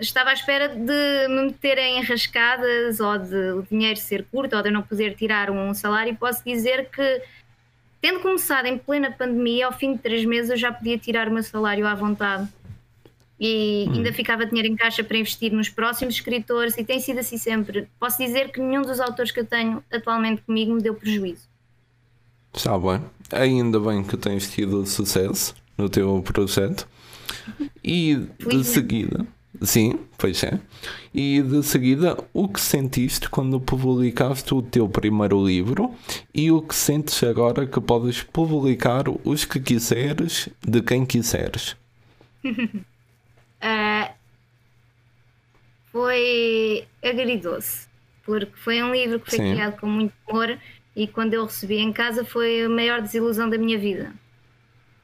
[0.00, 4.68] estava à espera de me meterem rascadas ou de o dinheiro ser curto ou de
[4.68, 6.14] eu não poder tirar um salário.
[6.16, 7.22] Posso dizer que,
[8.00, 11.32] tendo começado em plena pandemia, ao fim de três meses eu já podia tirar o
[11.32, 12.48] meu salário à vontade
[13.40, 13.92] e hum.
[13.94, 17.88] ainda ficava dinheiro em caixa para investir nos próximos escritores e tem sido assim sempre.
[17.98, 21.48] Posso dizer que nenhum dos autores que eu tenho atualmente comigo me deu prejuízo.
[22.52, 23.00] Está bem.
[23.30, 26.88] Ainda bem que tens tido sucesso no teu projeto.
[27.84, 29.26] E de seguida,
[29.62, 30.58] sim, pois é.
[31.14, 35.94] E de seguida, o que sentiste quando publicaste o teu primeiro livro
[36.34, 41.76] e o que sentes agora que podes publicar os que quiseres, de quem quiseres?
[42.44, 44.12] uh,
[45.98, 47.88] foi agridoce,
[48.24, 49.52] porque foi um livro que foi sim.
[49.52, 50.56] criado com muito amor
[50.94, 54.12] e quando eu recebi em casa foi a maior desilusão da minha vida.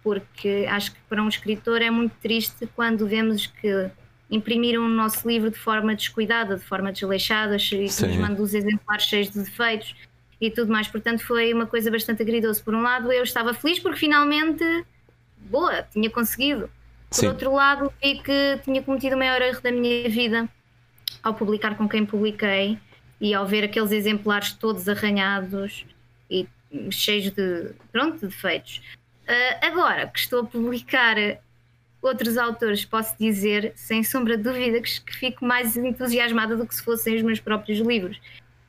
[0.04, 3.90] Porque acho que para um escritor é muito triste quando vemos que
[4.30, 9.04] imprimiram o nosso livro de forma descuidada, de forma desleixada, e nos mandam os exemplares
[9.04, 9.96] cheios de defeitos
[10.40, 10.86] e tudo mais.
[10.86, 12.62] Portanto, foi uma coisa bastante agridoce.
[12.62, 14.64] Por um lado, eu estava feliz porque finalmente,
[15.50, 16.70] boa, tinha conseguido.
[17.10, 17.26] Por Sim.
[17.26, 20.48] outro lado, vi que tinha cometido o maior erro da minha vida
[21.22, 22.78] ao publicar com quem publiquei
[23.20, 25.86] e ao ver aqueles exemplares todos arranhados
[26.30, 26.46] e
[26.90, 28.82] cheios de, pronto, de defeitos.
[29.24, 31.16] Uh, agora que estou a publicar
[32.02, 36.74] outros autores, posso dizer, sem sombra de dúvida, que, que fico mais entusiasmada do que
[36.74, 38.20] se fossem os meus próprios livros.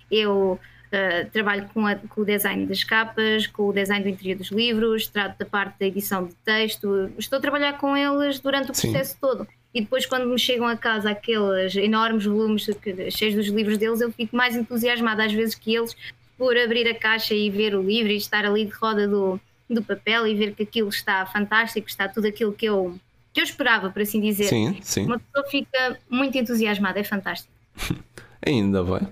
[0.09, 4.37] Eu uh, trabalho com, a, com, o design das capas, com o design do interior
[4.37, 8.71] dos livros, trato da parte da edição de texto, estou a trabalhar com eles durante
[8.71, 9.17] o processo Sim.
[9.19, 12.65] todo e depois quando me chegam a casa aqueles enormes volumes
[13.11, 15.93] cheios dos livros deles, eu fico mais entusiasmada às vezes que eles
[16.37, 19.83] por abrir a caixa e ver o livro e estar ali de roda do, do
[19.83, 22.97] papel e ver que aquilo está fantástico, está tudo aquilo que eu,
[23.33, 24.45] que eu esperava, por assim dizer.
[24.45, 25.05] Sim, sim.
[25.05, 27.51] Uma pessoa fica muito entusiasmada, é fantástico.
[28.45, 29.07] Ainda bem.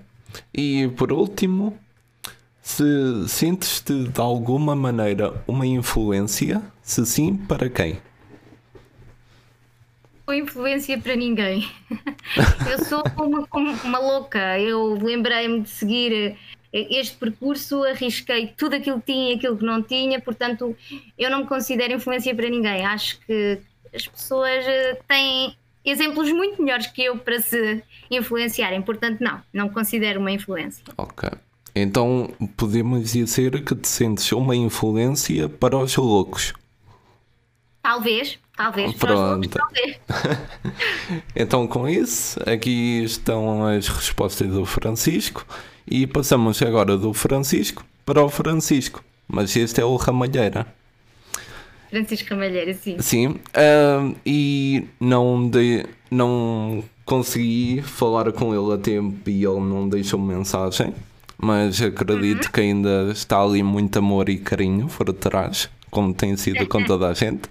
[0.52, 1.78] E por último,
[2.62, 2.84] se
[3.28, 7.98] sentes-te de alguma maneira uma influência, se sim, para quem?
[10.24, 11.68] Foi influência para ninguém.
[12.70, 13.46] eu sou uma,
[13.84, 14.58] uma louca.
[14.58, 16.36] Eu lembrei-me de seguir
[16.72, 20.76] este percurso, arrisquei tudo aquilo que tinha e aquilo que não tinha, portanto,
[21.16, 22.84] eu não me considero influência para ninguém.
[22.84, 23.60] Acho que
[23.94, 29.68] as pessoas eh, têm exemplos muito melhores que eu para se influenciarem, portanto, não, não
[29.68, 30.82] considero uma influência.
[30.96, 31.28] Ok.
[31.76, 36.52] Então podemos dizer que te sentes uma influência para os loucos.
[37.84, 38.94] Talvez, talvez.
[38.94, 39.46] Pronto.
[39.46, 40.00] talvez.
[41.36, 45.46] então, com isso, aqui estão as respostas do Francisco
[45.86, 49.04] e passamos agora do Francisco para o Francisco.
[49.28, 50.66] Mas este é o Ramalheira.
[51.90, 52.96] Francisco Ramalheira, sim.
[53.00, 59.86] Sim, uh, e não, de, não consegui falar com ele a tempo e ele não
[59.90, 60.94] deixou mensagem,
[61.36, 62.50] mas acredito uhum.
[62.50, 67.08] que ainda está ali muito amor e carinho por trás como tem sido com toda
[67.08, 67.48] a gente.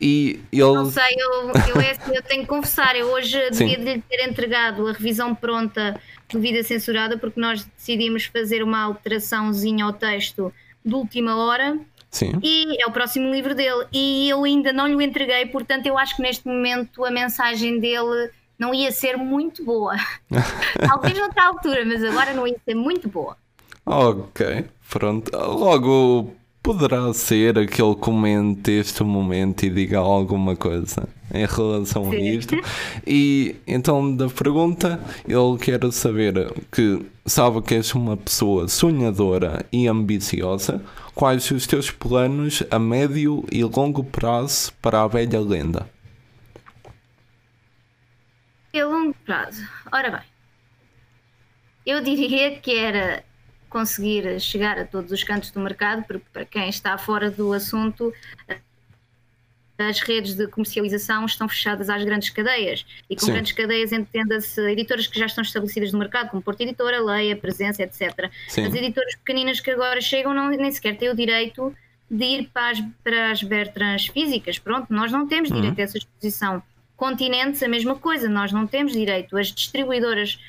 [0.00, 0.62] E ele...
[0.62, 3.68] Não sei, eu, eu, é assim, eu tenho que confessar, eu hoje Sim.
[3.68, 8.82] devia lhe ter entregado a revisão pronta de vida censurada, porque nós decidimos fazer uma
[8.82, 10.52] alteraçãozinha ao texto
[10.84, 11.78] de última hora.
[12.10, 12.38] Sim.
[12.42, 13.86] E é o próximo livro dele.
[13.92, 18.30] E eu ainda não lhe entreguei, portanto, eu acho que neste momento a mensagem dele
[18.58, 19.96] não ia ser muito boa.
[20.86, 23.36] Talvez noutra altura, mas agora não ia ser muito boa.
[23.84, 25.30] Ok, pronto.
[25.34, 32.16] Logo poderá ser que ele comente este momento e diga alguma coisa em relação Sim.
[32.16, 32.54] a isto.
[33.06, 39.86] E então, da pergunta, ele quer saber que sabe que és uma pessoa sonhadora e
[39.86, 40.82] ambiciosa.
[41.14, 45.88] Quais os teus planos a médio e longo prazo para a velha lenda?
[48.74, 49.66] A longo prazo.
[49.92, 50.20] Ora bem,
[51.84, 53.24] eu diria que era
[53.68, 58.12] conseguir chegar a todos os cantos do mercado, porque para quem está fora do assunto,
[59.78, 62.84] as redes de comercialização estão fechadas às grandes cadeias.
[63.08, 63.32] E com Sim.
[63.32, 67.82] grandes cadeias entenda-se editoras que já estão estabelecidas no mercado, como Porto Editora, Leia, Presença,
[67.84, 68.30] etc.
[68.48, 68.64] Sim.
[68.66, 71.72] As editoras pequeninas que agora chegam não, nem sequer têm o direito
[72.10, 74.58] de ir para as, para as Bertrans físicas.
[74.58, 75.80] Pronto, nós não temos direito uhum.
[75.80, 76.62] a essa exposição.
[76.96, 79.36] Continentes, a mesma coisa, nós não temos direito.
[79.36, 80.40] As distribuidoras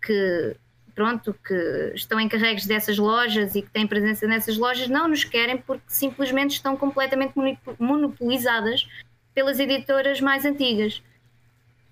[0.00, 0.56] que
[0.96, 5.58] pronto, que estão encarregues dessas lojas e que têm presença nessas lojas não nos querem
[5.58, 7.34] porque simplesmente estão completamente
[7.78, 8.88] monopolizadas
[9.34, 11.02] pelas editoras mais antigas.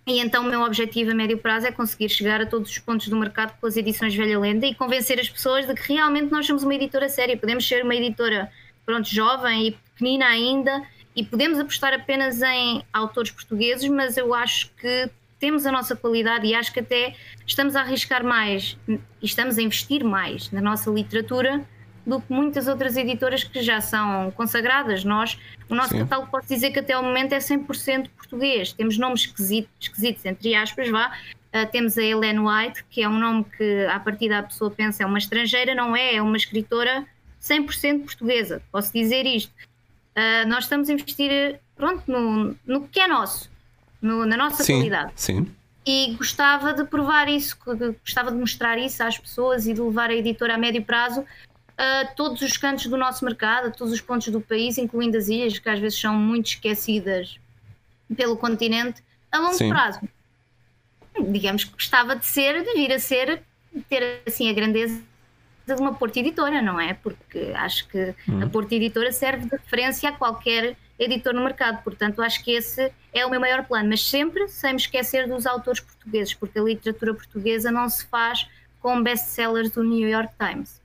[0.06, 3.08] E então o meu objetivo a médio prazo é conseguir chegar a todos os pontos
[3.08, 6.46] do mercado com as edições Velha Lenda e convencer as pessoas de que realmente nós
[6.46, 7.36] somos uma editora séria.
[7.36, 8.50] Podemos ser uma editora
[8.86, 10.82] pronto, jovem e pequenina ainda
[11.14, 15.10] e podemos apostar apenas em autores portugueses, mas eu acho que
[15.44, 17.14] temos a nossa qualidade e acho que até
[17.46, 21.62] estamos a arriscar mais e estamos a investir mais na nossa literatura
[22.06, 25.04] do que muitas outras editoras que já são consagradas.
[25.04, 25.98] Nós, o nosso Sim.
[25.98, 28.72] catálogo, posso dizer que até ao momento é 100% português.
[28.72, 31.12] Temos nomes esquisitos, esquisitos entre aspas, vá.
[31.54, 35.02] Uh, temos a Helen White, que é um nome que, a partir da pessoa pensa
[35.02, 37.06] é uma estrangeira, não é, é uma escritora
[37.42, 38.62] 100% portuguesa.
[38.72, 39.52] Posso dizer isto.
[40.16, 43.50] Uh, nós estamos a investir, pronto, no, no que é nosso,
[44.04, 45.12] no, na nossa sim, qualidade.
[45.16, 45.46] Sim.
[45.86, 47.56] E gostava de provar isso,
[48.02, 51.24] gostava de mostrar isso às pessoas e de levar a editora a médio prazo
[51.76, 55.28] a todos os cantos do nosso mercado, a todos os pontos do país, incluindo as
[55.28, 57.38] ilhas, que às vezes são muito esquecidas
[58.16, 59.70] pelo continente, a longo Sim.
[59.70, 60.00] prazo.
[61.30, 63.42] Digamos que gostava de ser, de vir a ser,
[63.88, 65.02] ter assim a grandeza
[65.66, 66.94] de uma Porta Editora, não é?
[66.94, 68.42] Porque acho que hum.
[68.42, 72.92] a Porta Editora serve de referência a qualquer editor no mercado, portanto acho que esse
[73.12, 76.62] é o meu maior plano, mas sempre sem me esquecer dos autores portugueses, porque a
[76.62, 78.46] literatura portuguesa não se faz
[78.80, 80.80] com best-sellers do New York Times.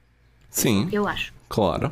[0.50, 0.90] Sim.
[0.92, 1.34] Eu acho.
[1.48, 1.92] Claro.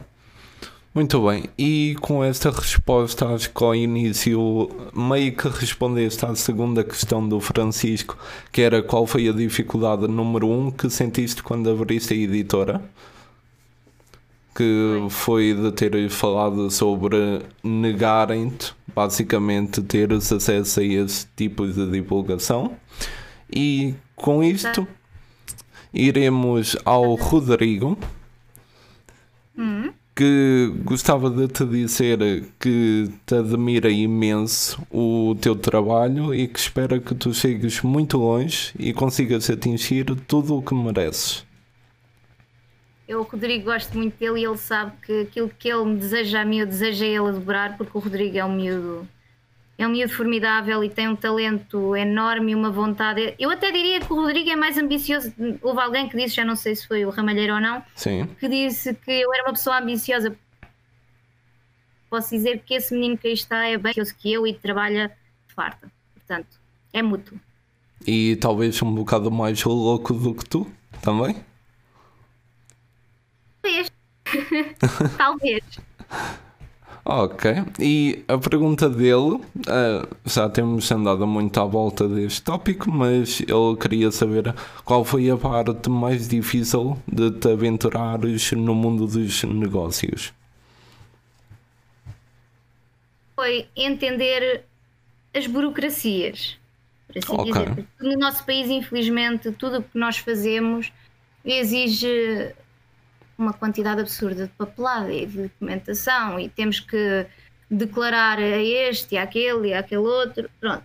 [0.98, 6.84] Muito bem, e com esta resposta, acho que ao início meio que respondeste à segunda
[6.84, 8.18] questão do Francisco,
[8.52, 12.82] que era qual foi a dificuldade número um que sentiste quando abriste a editora?
[14.58, 22.76] Que foi de ter falado sobre negarem-te, basicamente, teres acesso a esse tipo de divulgação.
[23.54, 24.88] E com isto,
[25.94, 27.96] iremos ao Rodrigo
[29.58, 29.92] Hum?
[30.16, 32.20] Que gostava de te dizer
[32.60, 38.74] que te admira imenso o teu trabalho e que espera que tu chegues muito longe
[38.80, 41.47] e consigas atingir tudo o que mereces.
[43.08, 46.42] Eu, o Rodrigo, gosto muito dele e ele sabe que aquilo que ele me deseja
[46.42, 49.08] a mim, eu desejo a ele a dobrar, porque o Rodrigo é um miúdo
[49.78, 53.36] é um miúdo formidável e tem um talento enorme e uma vontade.
[53.38, 55.32] Eu até diria que o Rodrigo é mais ambicioso.
[55.62, 58.28] Houve alguém que disse, já não sei se foi o Ramalheiro ou não, Sim.
[58.40, 60.36] que disse que eu era uma pessoa ambiciosa.
[62.10, 65.12] Posso dizer que esse menino que aí está é bem ambicioso que eu e trabalha
[65.56, 65.92] farta.
[66.16, 66.60] Portanto,
[66.92, 67.40] é mútuo.
[68.06, 70.66] E talvez um bocado mais louco do que tu,
[71.04, 71.36] também?
[73.68, 73.92] Talvez.
[75.18, 75.64] talvez.
[77.10, 77.50] Ok,
[77.80, 83.78] e a pergunta dele, uh, já temos andado muito à volta deste tópico, mas ele
[83.80, 84.54] queria saber
[84.84, 90.34] qual foi a parte mais difícil de te aventurares no mundo dos negócios.
[93.38, 94.66] Foi entender
[95.34, 96.58] as burocracias,
[97.08, 97.66] por assim okay.
[97.70, 97.88] dizer.
[98.02, 100.92] No nosso país, infelizmente, tudo o que nós fazemos
[101.46, 102.54] exige
[103.38, 107.26] uma quantidade absurda de papelada e de documentação e temos que
[107.70, 110.50] declarar a este, e àquele e àquele outro.
[110.60, 110.84] Pronto.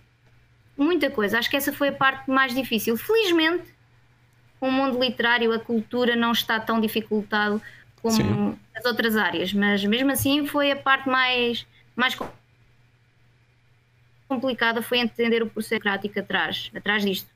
[0.77, 1.39] Muita coisa.
[1.39, 2.95] Acho que essa foi a parte mais difícil.
[2.97, 3.73] Felizmente,
[4.61, 7.61] o mundo literário, a cultura não está tão dificultado
[8.01, 8.59] como Sim.
[8.75, 12.17] as outras áreas, mas mesmo assim foi a parte mais, mais
[14.27, 17.29] complicada foi entender o processo prático atrás, atrás disto.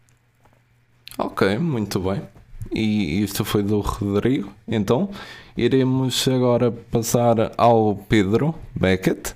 [1.18, 2.28] Ok, muito bem
[2.72, 4.52] e isto foi do Rodrigo.
[4.68, 5.10] Então,
[5.56, 9.36] iremos agora passar ao Pedro Beckett,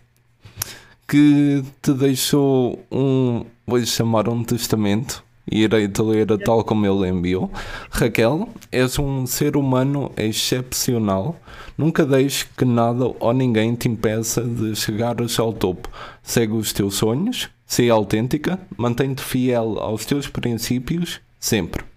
[1.08, 5.24] que te deixou um, vou chamar um testamento.
[5.52, 7.52] E irei-te ler tal como ele enviou.
[7.89, 11.36] Raquel, és um ser humano excepcional.
[11.78, 15.89] Nunca deixes que nada ou ninguém te impeça de chegares ao topo.
[16.22, 21.90] Segue os teus sonhos, sê autêntica, mantém-te fiel aos teus princípios, sempre.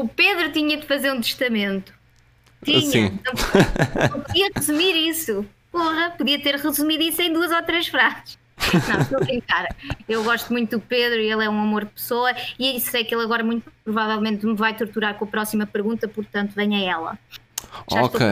[0.00, 1.90] O Pedro tinha de fazer um testamento.
[2.62, 2.80] Tinha.
[2.82, 3.18] Sim.
[3.24, 5.46] Não, podia resumir isso.
[5.72, 8.38] Porra, podia ter resumido isso em duas ou três frases.
[8.88, 9.74] Não, estou a brincar.
[10.06, 13.14] Eu gosto muito do Pedro e ele é um amor de pessoa e sei que
[13.14, 17.18] ele agora muito provavelmente me vai torturar com a próxima pergunta, portanto venha ela.
[17.90, 18.26] Já ok.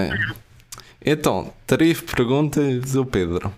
[1.03, 3.55] Então, três perguntas do Pedro.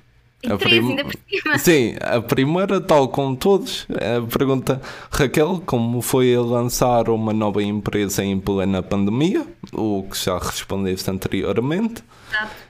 [0.53, 0.91] A três, prim...
[0.91, 1.59] ainda por cima.
[1.59, 4.81] Sim, a primeira, tal como todos, a pergunta
[5.11, 9.47] Raquel, como foi lançar uma nova empresa em plena pandemia?
[9.73, 12.03] O que já respondeste anteriormente.
[12.31, 12.67] Exato.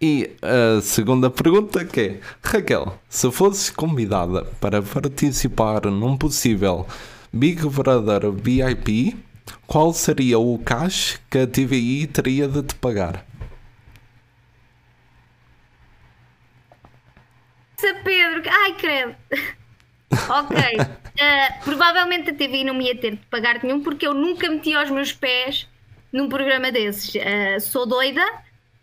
[0.00, 6.86] E a segunda pergunta que é, Raquel, se fosses convidada para participar num possível
[7.32, 9.16] Big Brother VIP,
[9.66, 13.26] qual seria o cash que a TVI teria de te pagar?
[18.04, 19.14] Pedro, ai credo.
[20.28, 20.56] ok.
[20.78, 24.76] Uh, provavelmente a TV não me ia ter de pagar nenhum porque eu nunca meti
[24.76, 25.68] os meus pés
[26.12, 27.14] num programa desses.
[27.14, 28.24] Uh, sou doida,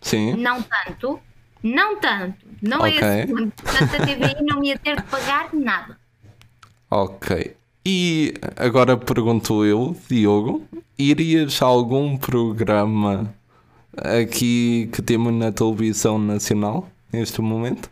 [0.01, 0.35] Sim.
[0.35, 1.19] não tanto,
[1.63, 2.45] Não tanto.
[2.61, 2.99] Não okay.
[2.99, 3.63] é esse ponto.
[3.63, 5.97] Portanto, a TVI não ia ter de pagar nada.
[6.89, 7.55] Ok.
[7.85, 10.67] E agora pergunto eu, Diogo,
[10.97, 13.33] irias a algum programa
[13.97, 17.89] aqui que temos na televisão nacional neste momento?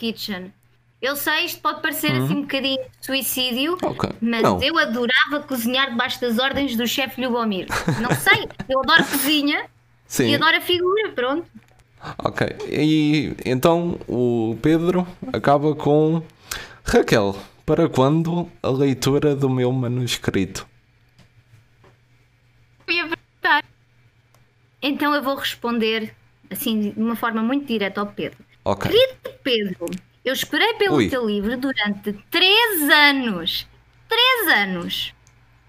[0.00, 0.52] Kitchen.
[1.00, 4.10] Eu sei, isto pode parecer assim um bocadinho suicídio, okay.
[4.20, 4.62] mas não.
[4.62, 7.68] eu adorava cozinhar debaixo das ordens do chefe Lubomir.
[8.00, 9.66] Não sei, eu adoro cozinha
[10.06, 10.28] Sim.
[10.28, 11.46] e adoro a figura, pronto.
[12.18, 16.22] Ok, e então o Pedro acaba com
[16.84, 20.66] Raquel, para quando a leitura do meu manuscrito?
[24.82, 26.14] Então eu vou responder
[26.50, 28.49] assim de uma forma muito direta ao Pedro.
[28.70, 28.88] Ok.
[28.88, 29.86] Querido Pedro,
[30.24, 31.10] eu esperei pelo Ui.
[31.10, 33.66] teu livro durante três anos.
[34.08, 35.12] Três anos.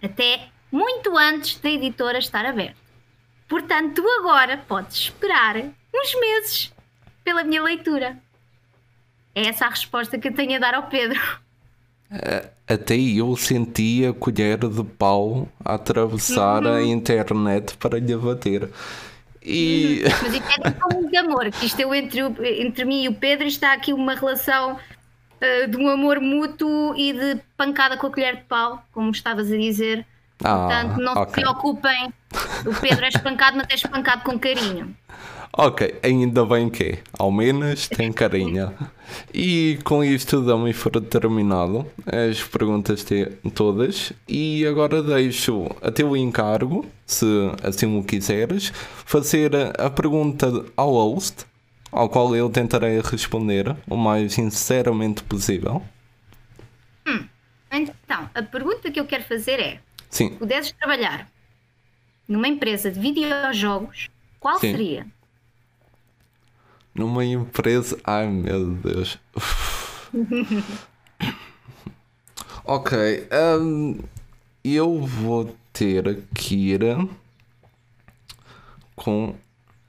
[0.04, 2.78] Até muito antes da editora estar aberta.
[3.50, 6.72] Portanto, tu agora podes esperar uns meses
[7.24, 8.20] pela minha leitura.
[9.34, 11.20] É essa a resposta que eu tenho a dar ao Pedro.
[12.68, 16.74] Até eu senti a colher de pau a atravessar uhum.
[16.76, 18.70] a internet para lhe bater.
[19.44, 20.04] E...
[20.04, 20.12] Uhum.
[20.24, 22.22] Mas isto é com muito amor, que isto é entre,
[22.62, 27.14] entre mim e o Pedro está aqui uma relação uh, de um amor mútuo e
[27.14, 30.06] de pancada com a colher de pau, como estavas a dizer.
[30.44, 31.26] Ah, Portanto, não okay.
[31.26, 32.14] se preocupem,
[32.66, 34.96] o Pedro é espancado, mas é espancado com carinho.
[35.54, 38.74] Ok, ainda bem que ao menos tem carinha.
[39.34, 43.06] E com isto damos por terminado as perguntas
[43.54, 44.14] todas.
[44.30, 47.26] E agora deixo a teu encargo, se
[47.62, 48.72] assim o quiseres,
[49.06, 50.48] fazer a pergunta
[50.78, 51.46] ao host,
[51.92, 55.84] ao qual eu tentarei responder o mais sinceramente possível.
[57.06, 57.28] Hum,
[57.70, 59.80] então, a pergunta que eu quero fazer é:
[60.10, 60.30] Sim.
[60.30, 61.30] se pudesses trabalhar
[62.26, 64.72] numa empresa de videojogos, qual Sim.
[64.72, 65.06] seria?
[66.94, 67.98] Numa empresa.
[68.04, 69.18] Ai meu Deus.
[72.66, 73.28] ok.
[73.60, 74.00] Um,
[74.64, 76.82] eu vou ter que ir
[78.96, 79.36] com.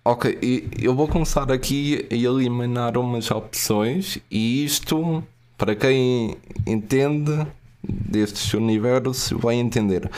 [0.05, 0.37] Ok,
[0.81, 5.23] eu vou começar aqui a eliminar umas opções e isto,
[5.57, 6.37] para quem
[6.67, 7.47] entende
[7.85, 10.11] destes universos, vai entender.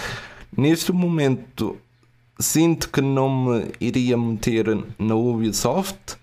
[0.56, 1.76] Neste momento,
[2.38, 4.66] sinto que não me iria meter
[4.98, 6.16] na Ubisoft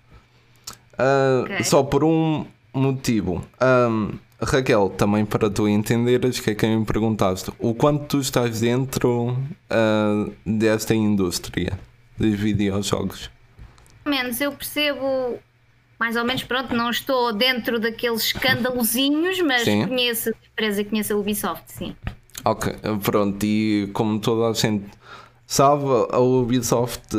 [0.94, 1.64] Uh, okay.
[1.64, 3.44] Só por um motivo.
[3.60, 8.60] Um, Raquel, também para tu entenderes, que é quem me perguntaste, o quanto tu estás
[8.60, 11.78] dentro uh, desta indústria
[12.18, 13.30] de videojogos?
[14.04, 15.38] Menos, eu percebo
[16.02, 19.86] mais ou menos, pronto, não estou dentro daqueles escândalozinhos, mas sim.
[19.86, 21.94] conheço a empresa, conheço a Ubisoft, sim.
[22.44, 22.74] Ok,
[23.04, 24.86] pronto, e como toda a gente
[25.52, 27.14] Sabe, a Ubisoft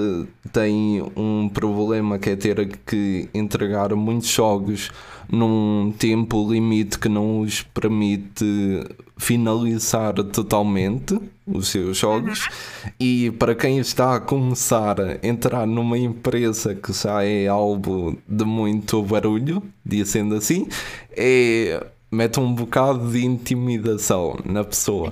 [0.51, 4.89] tem um problema que é ter que entregar muitos jogos
[5.31, 8.87] num tempo limite que não os permite
[9.19, 11.15] finalizar totalmente
[11.45, 12.47] os seus jogos.
[12.47, 12.91] Uhum.
[12.99, 18.45] E para quem está a começar a entrar numa empresa que já é algo de
[18.45, 20.67] muito barulho, dizendo assim,
[21.11, 25.11] é mete um bocado de intimidação na pessoa.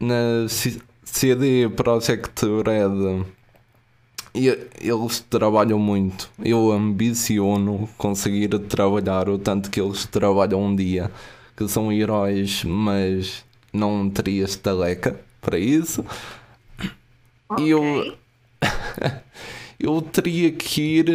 [0.00, 0.48] Na,
[1.14, 3.24] CD Project Red
[4.34, 6.28] eles trabalham muito.
[6.44, 11.08] Eu ambiciono conseguir trabalhar o tanto que eles trabalham um dia,
[11.56, 16.04] que são heróis, mas não teria estaleca para isso.
[17.48, 17.72] Okay.
[17.72, 18.16] Eu
[19.78, 21.06] eu teria que ir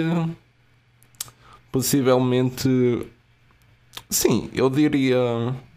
[1.74, 2.70] possivelmente
[4.10, 5.20] sim, eu diria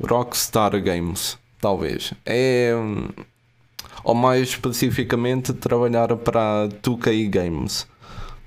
[0.01, 2.15] Rockstar Games, talvez.
[2.25, 2.73] É
[4.05, 7.87] ou mais especificamente trabalhar para a 2K Games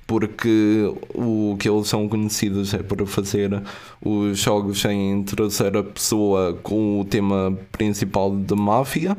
[0.08, 3.62] porque o que eles são conhecidos é por fazer
[4.04, 9.18] os jogos em terceira pessoa com o tema principal de máfia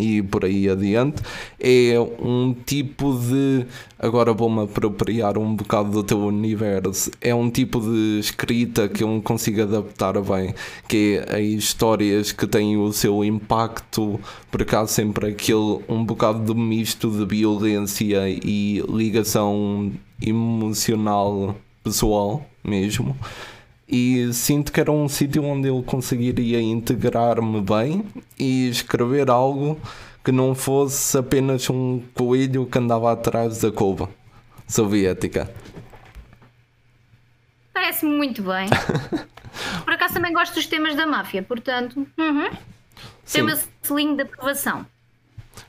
[0.00, 1.22] e por aí adiante,
[1.58, 3.66] é um tipo de.
[3.98, 7.10] Agora vou-me apropriar um bocado do teu universo.
[7.20, 10.54] É um tipo de escrita que eu não consigo adaptar bem,
[10.88, 14.18] que é histórias que têm o seu impacto,
[14.50, 23.16] por acaso sempre aquele um bocado de misto de violência e ligação emocional pessoal mesmo
[23.90, 28.04] e sinto que era um sítio onde eu conseguiria integrar-me bem
[28.38, 29.80] e escrever algo
[30.22, 34.08] que não fosse apenas um coelho que andava atrás da cova
[34.68, 35.52] soviética.
[37.72, 38.68] Parece-me muito bem.
[39.84, 42.50] Por acaso também gosto dos temas da máfia, portanto, uhum.
[43.32, 44.86] tem o meu selinho de aprovação.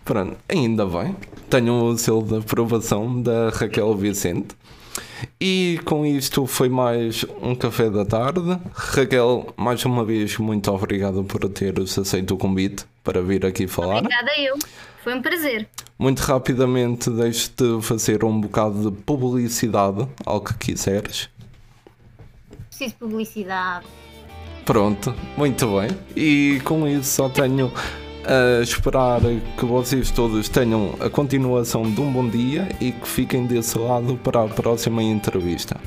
[0.05, 1.15] Pronto, ainda bem.
[1.49, 4.55] tenho o selo de aprovação da Raquel Vicente.
[5.39, 8.59] E com isto foi mais um café da tarde.
[8.74, 13.97] Raquel, mais uma vez, muito obrigado por teres aceito o convite para vir aqui falar.
[13.97, 14.57] Obrigada eu.
[15.03, 15.67] Foi um prazer.
[15.97, 21.30] Muito rapidamente, deixo-te fazer um bocado de publicidade, ao que quiseres.
[22.69, 23.86] Preciso de publicidade.
[24.65, 25.89] Pronto, muito bem.
[26.15, 27.72] E com isso só tenho
[28.26, 29.22] a esperar
[29.57, 34.19] que vocês todos tenham a continuação de um bom dia e que fiquem desse lado
[34.24, 35.78] para a próxima entrevista.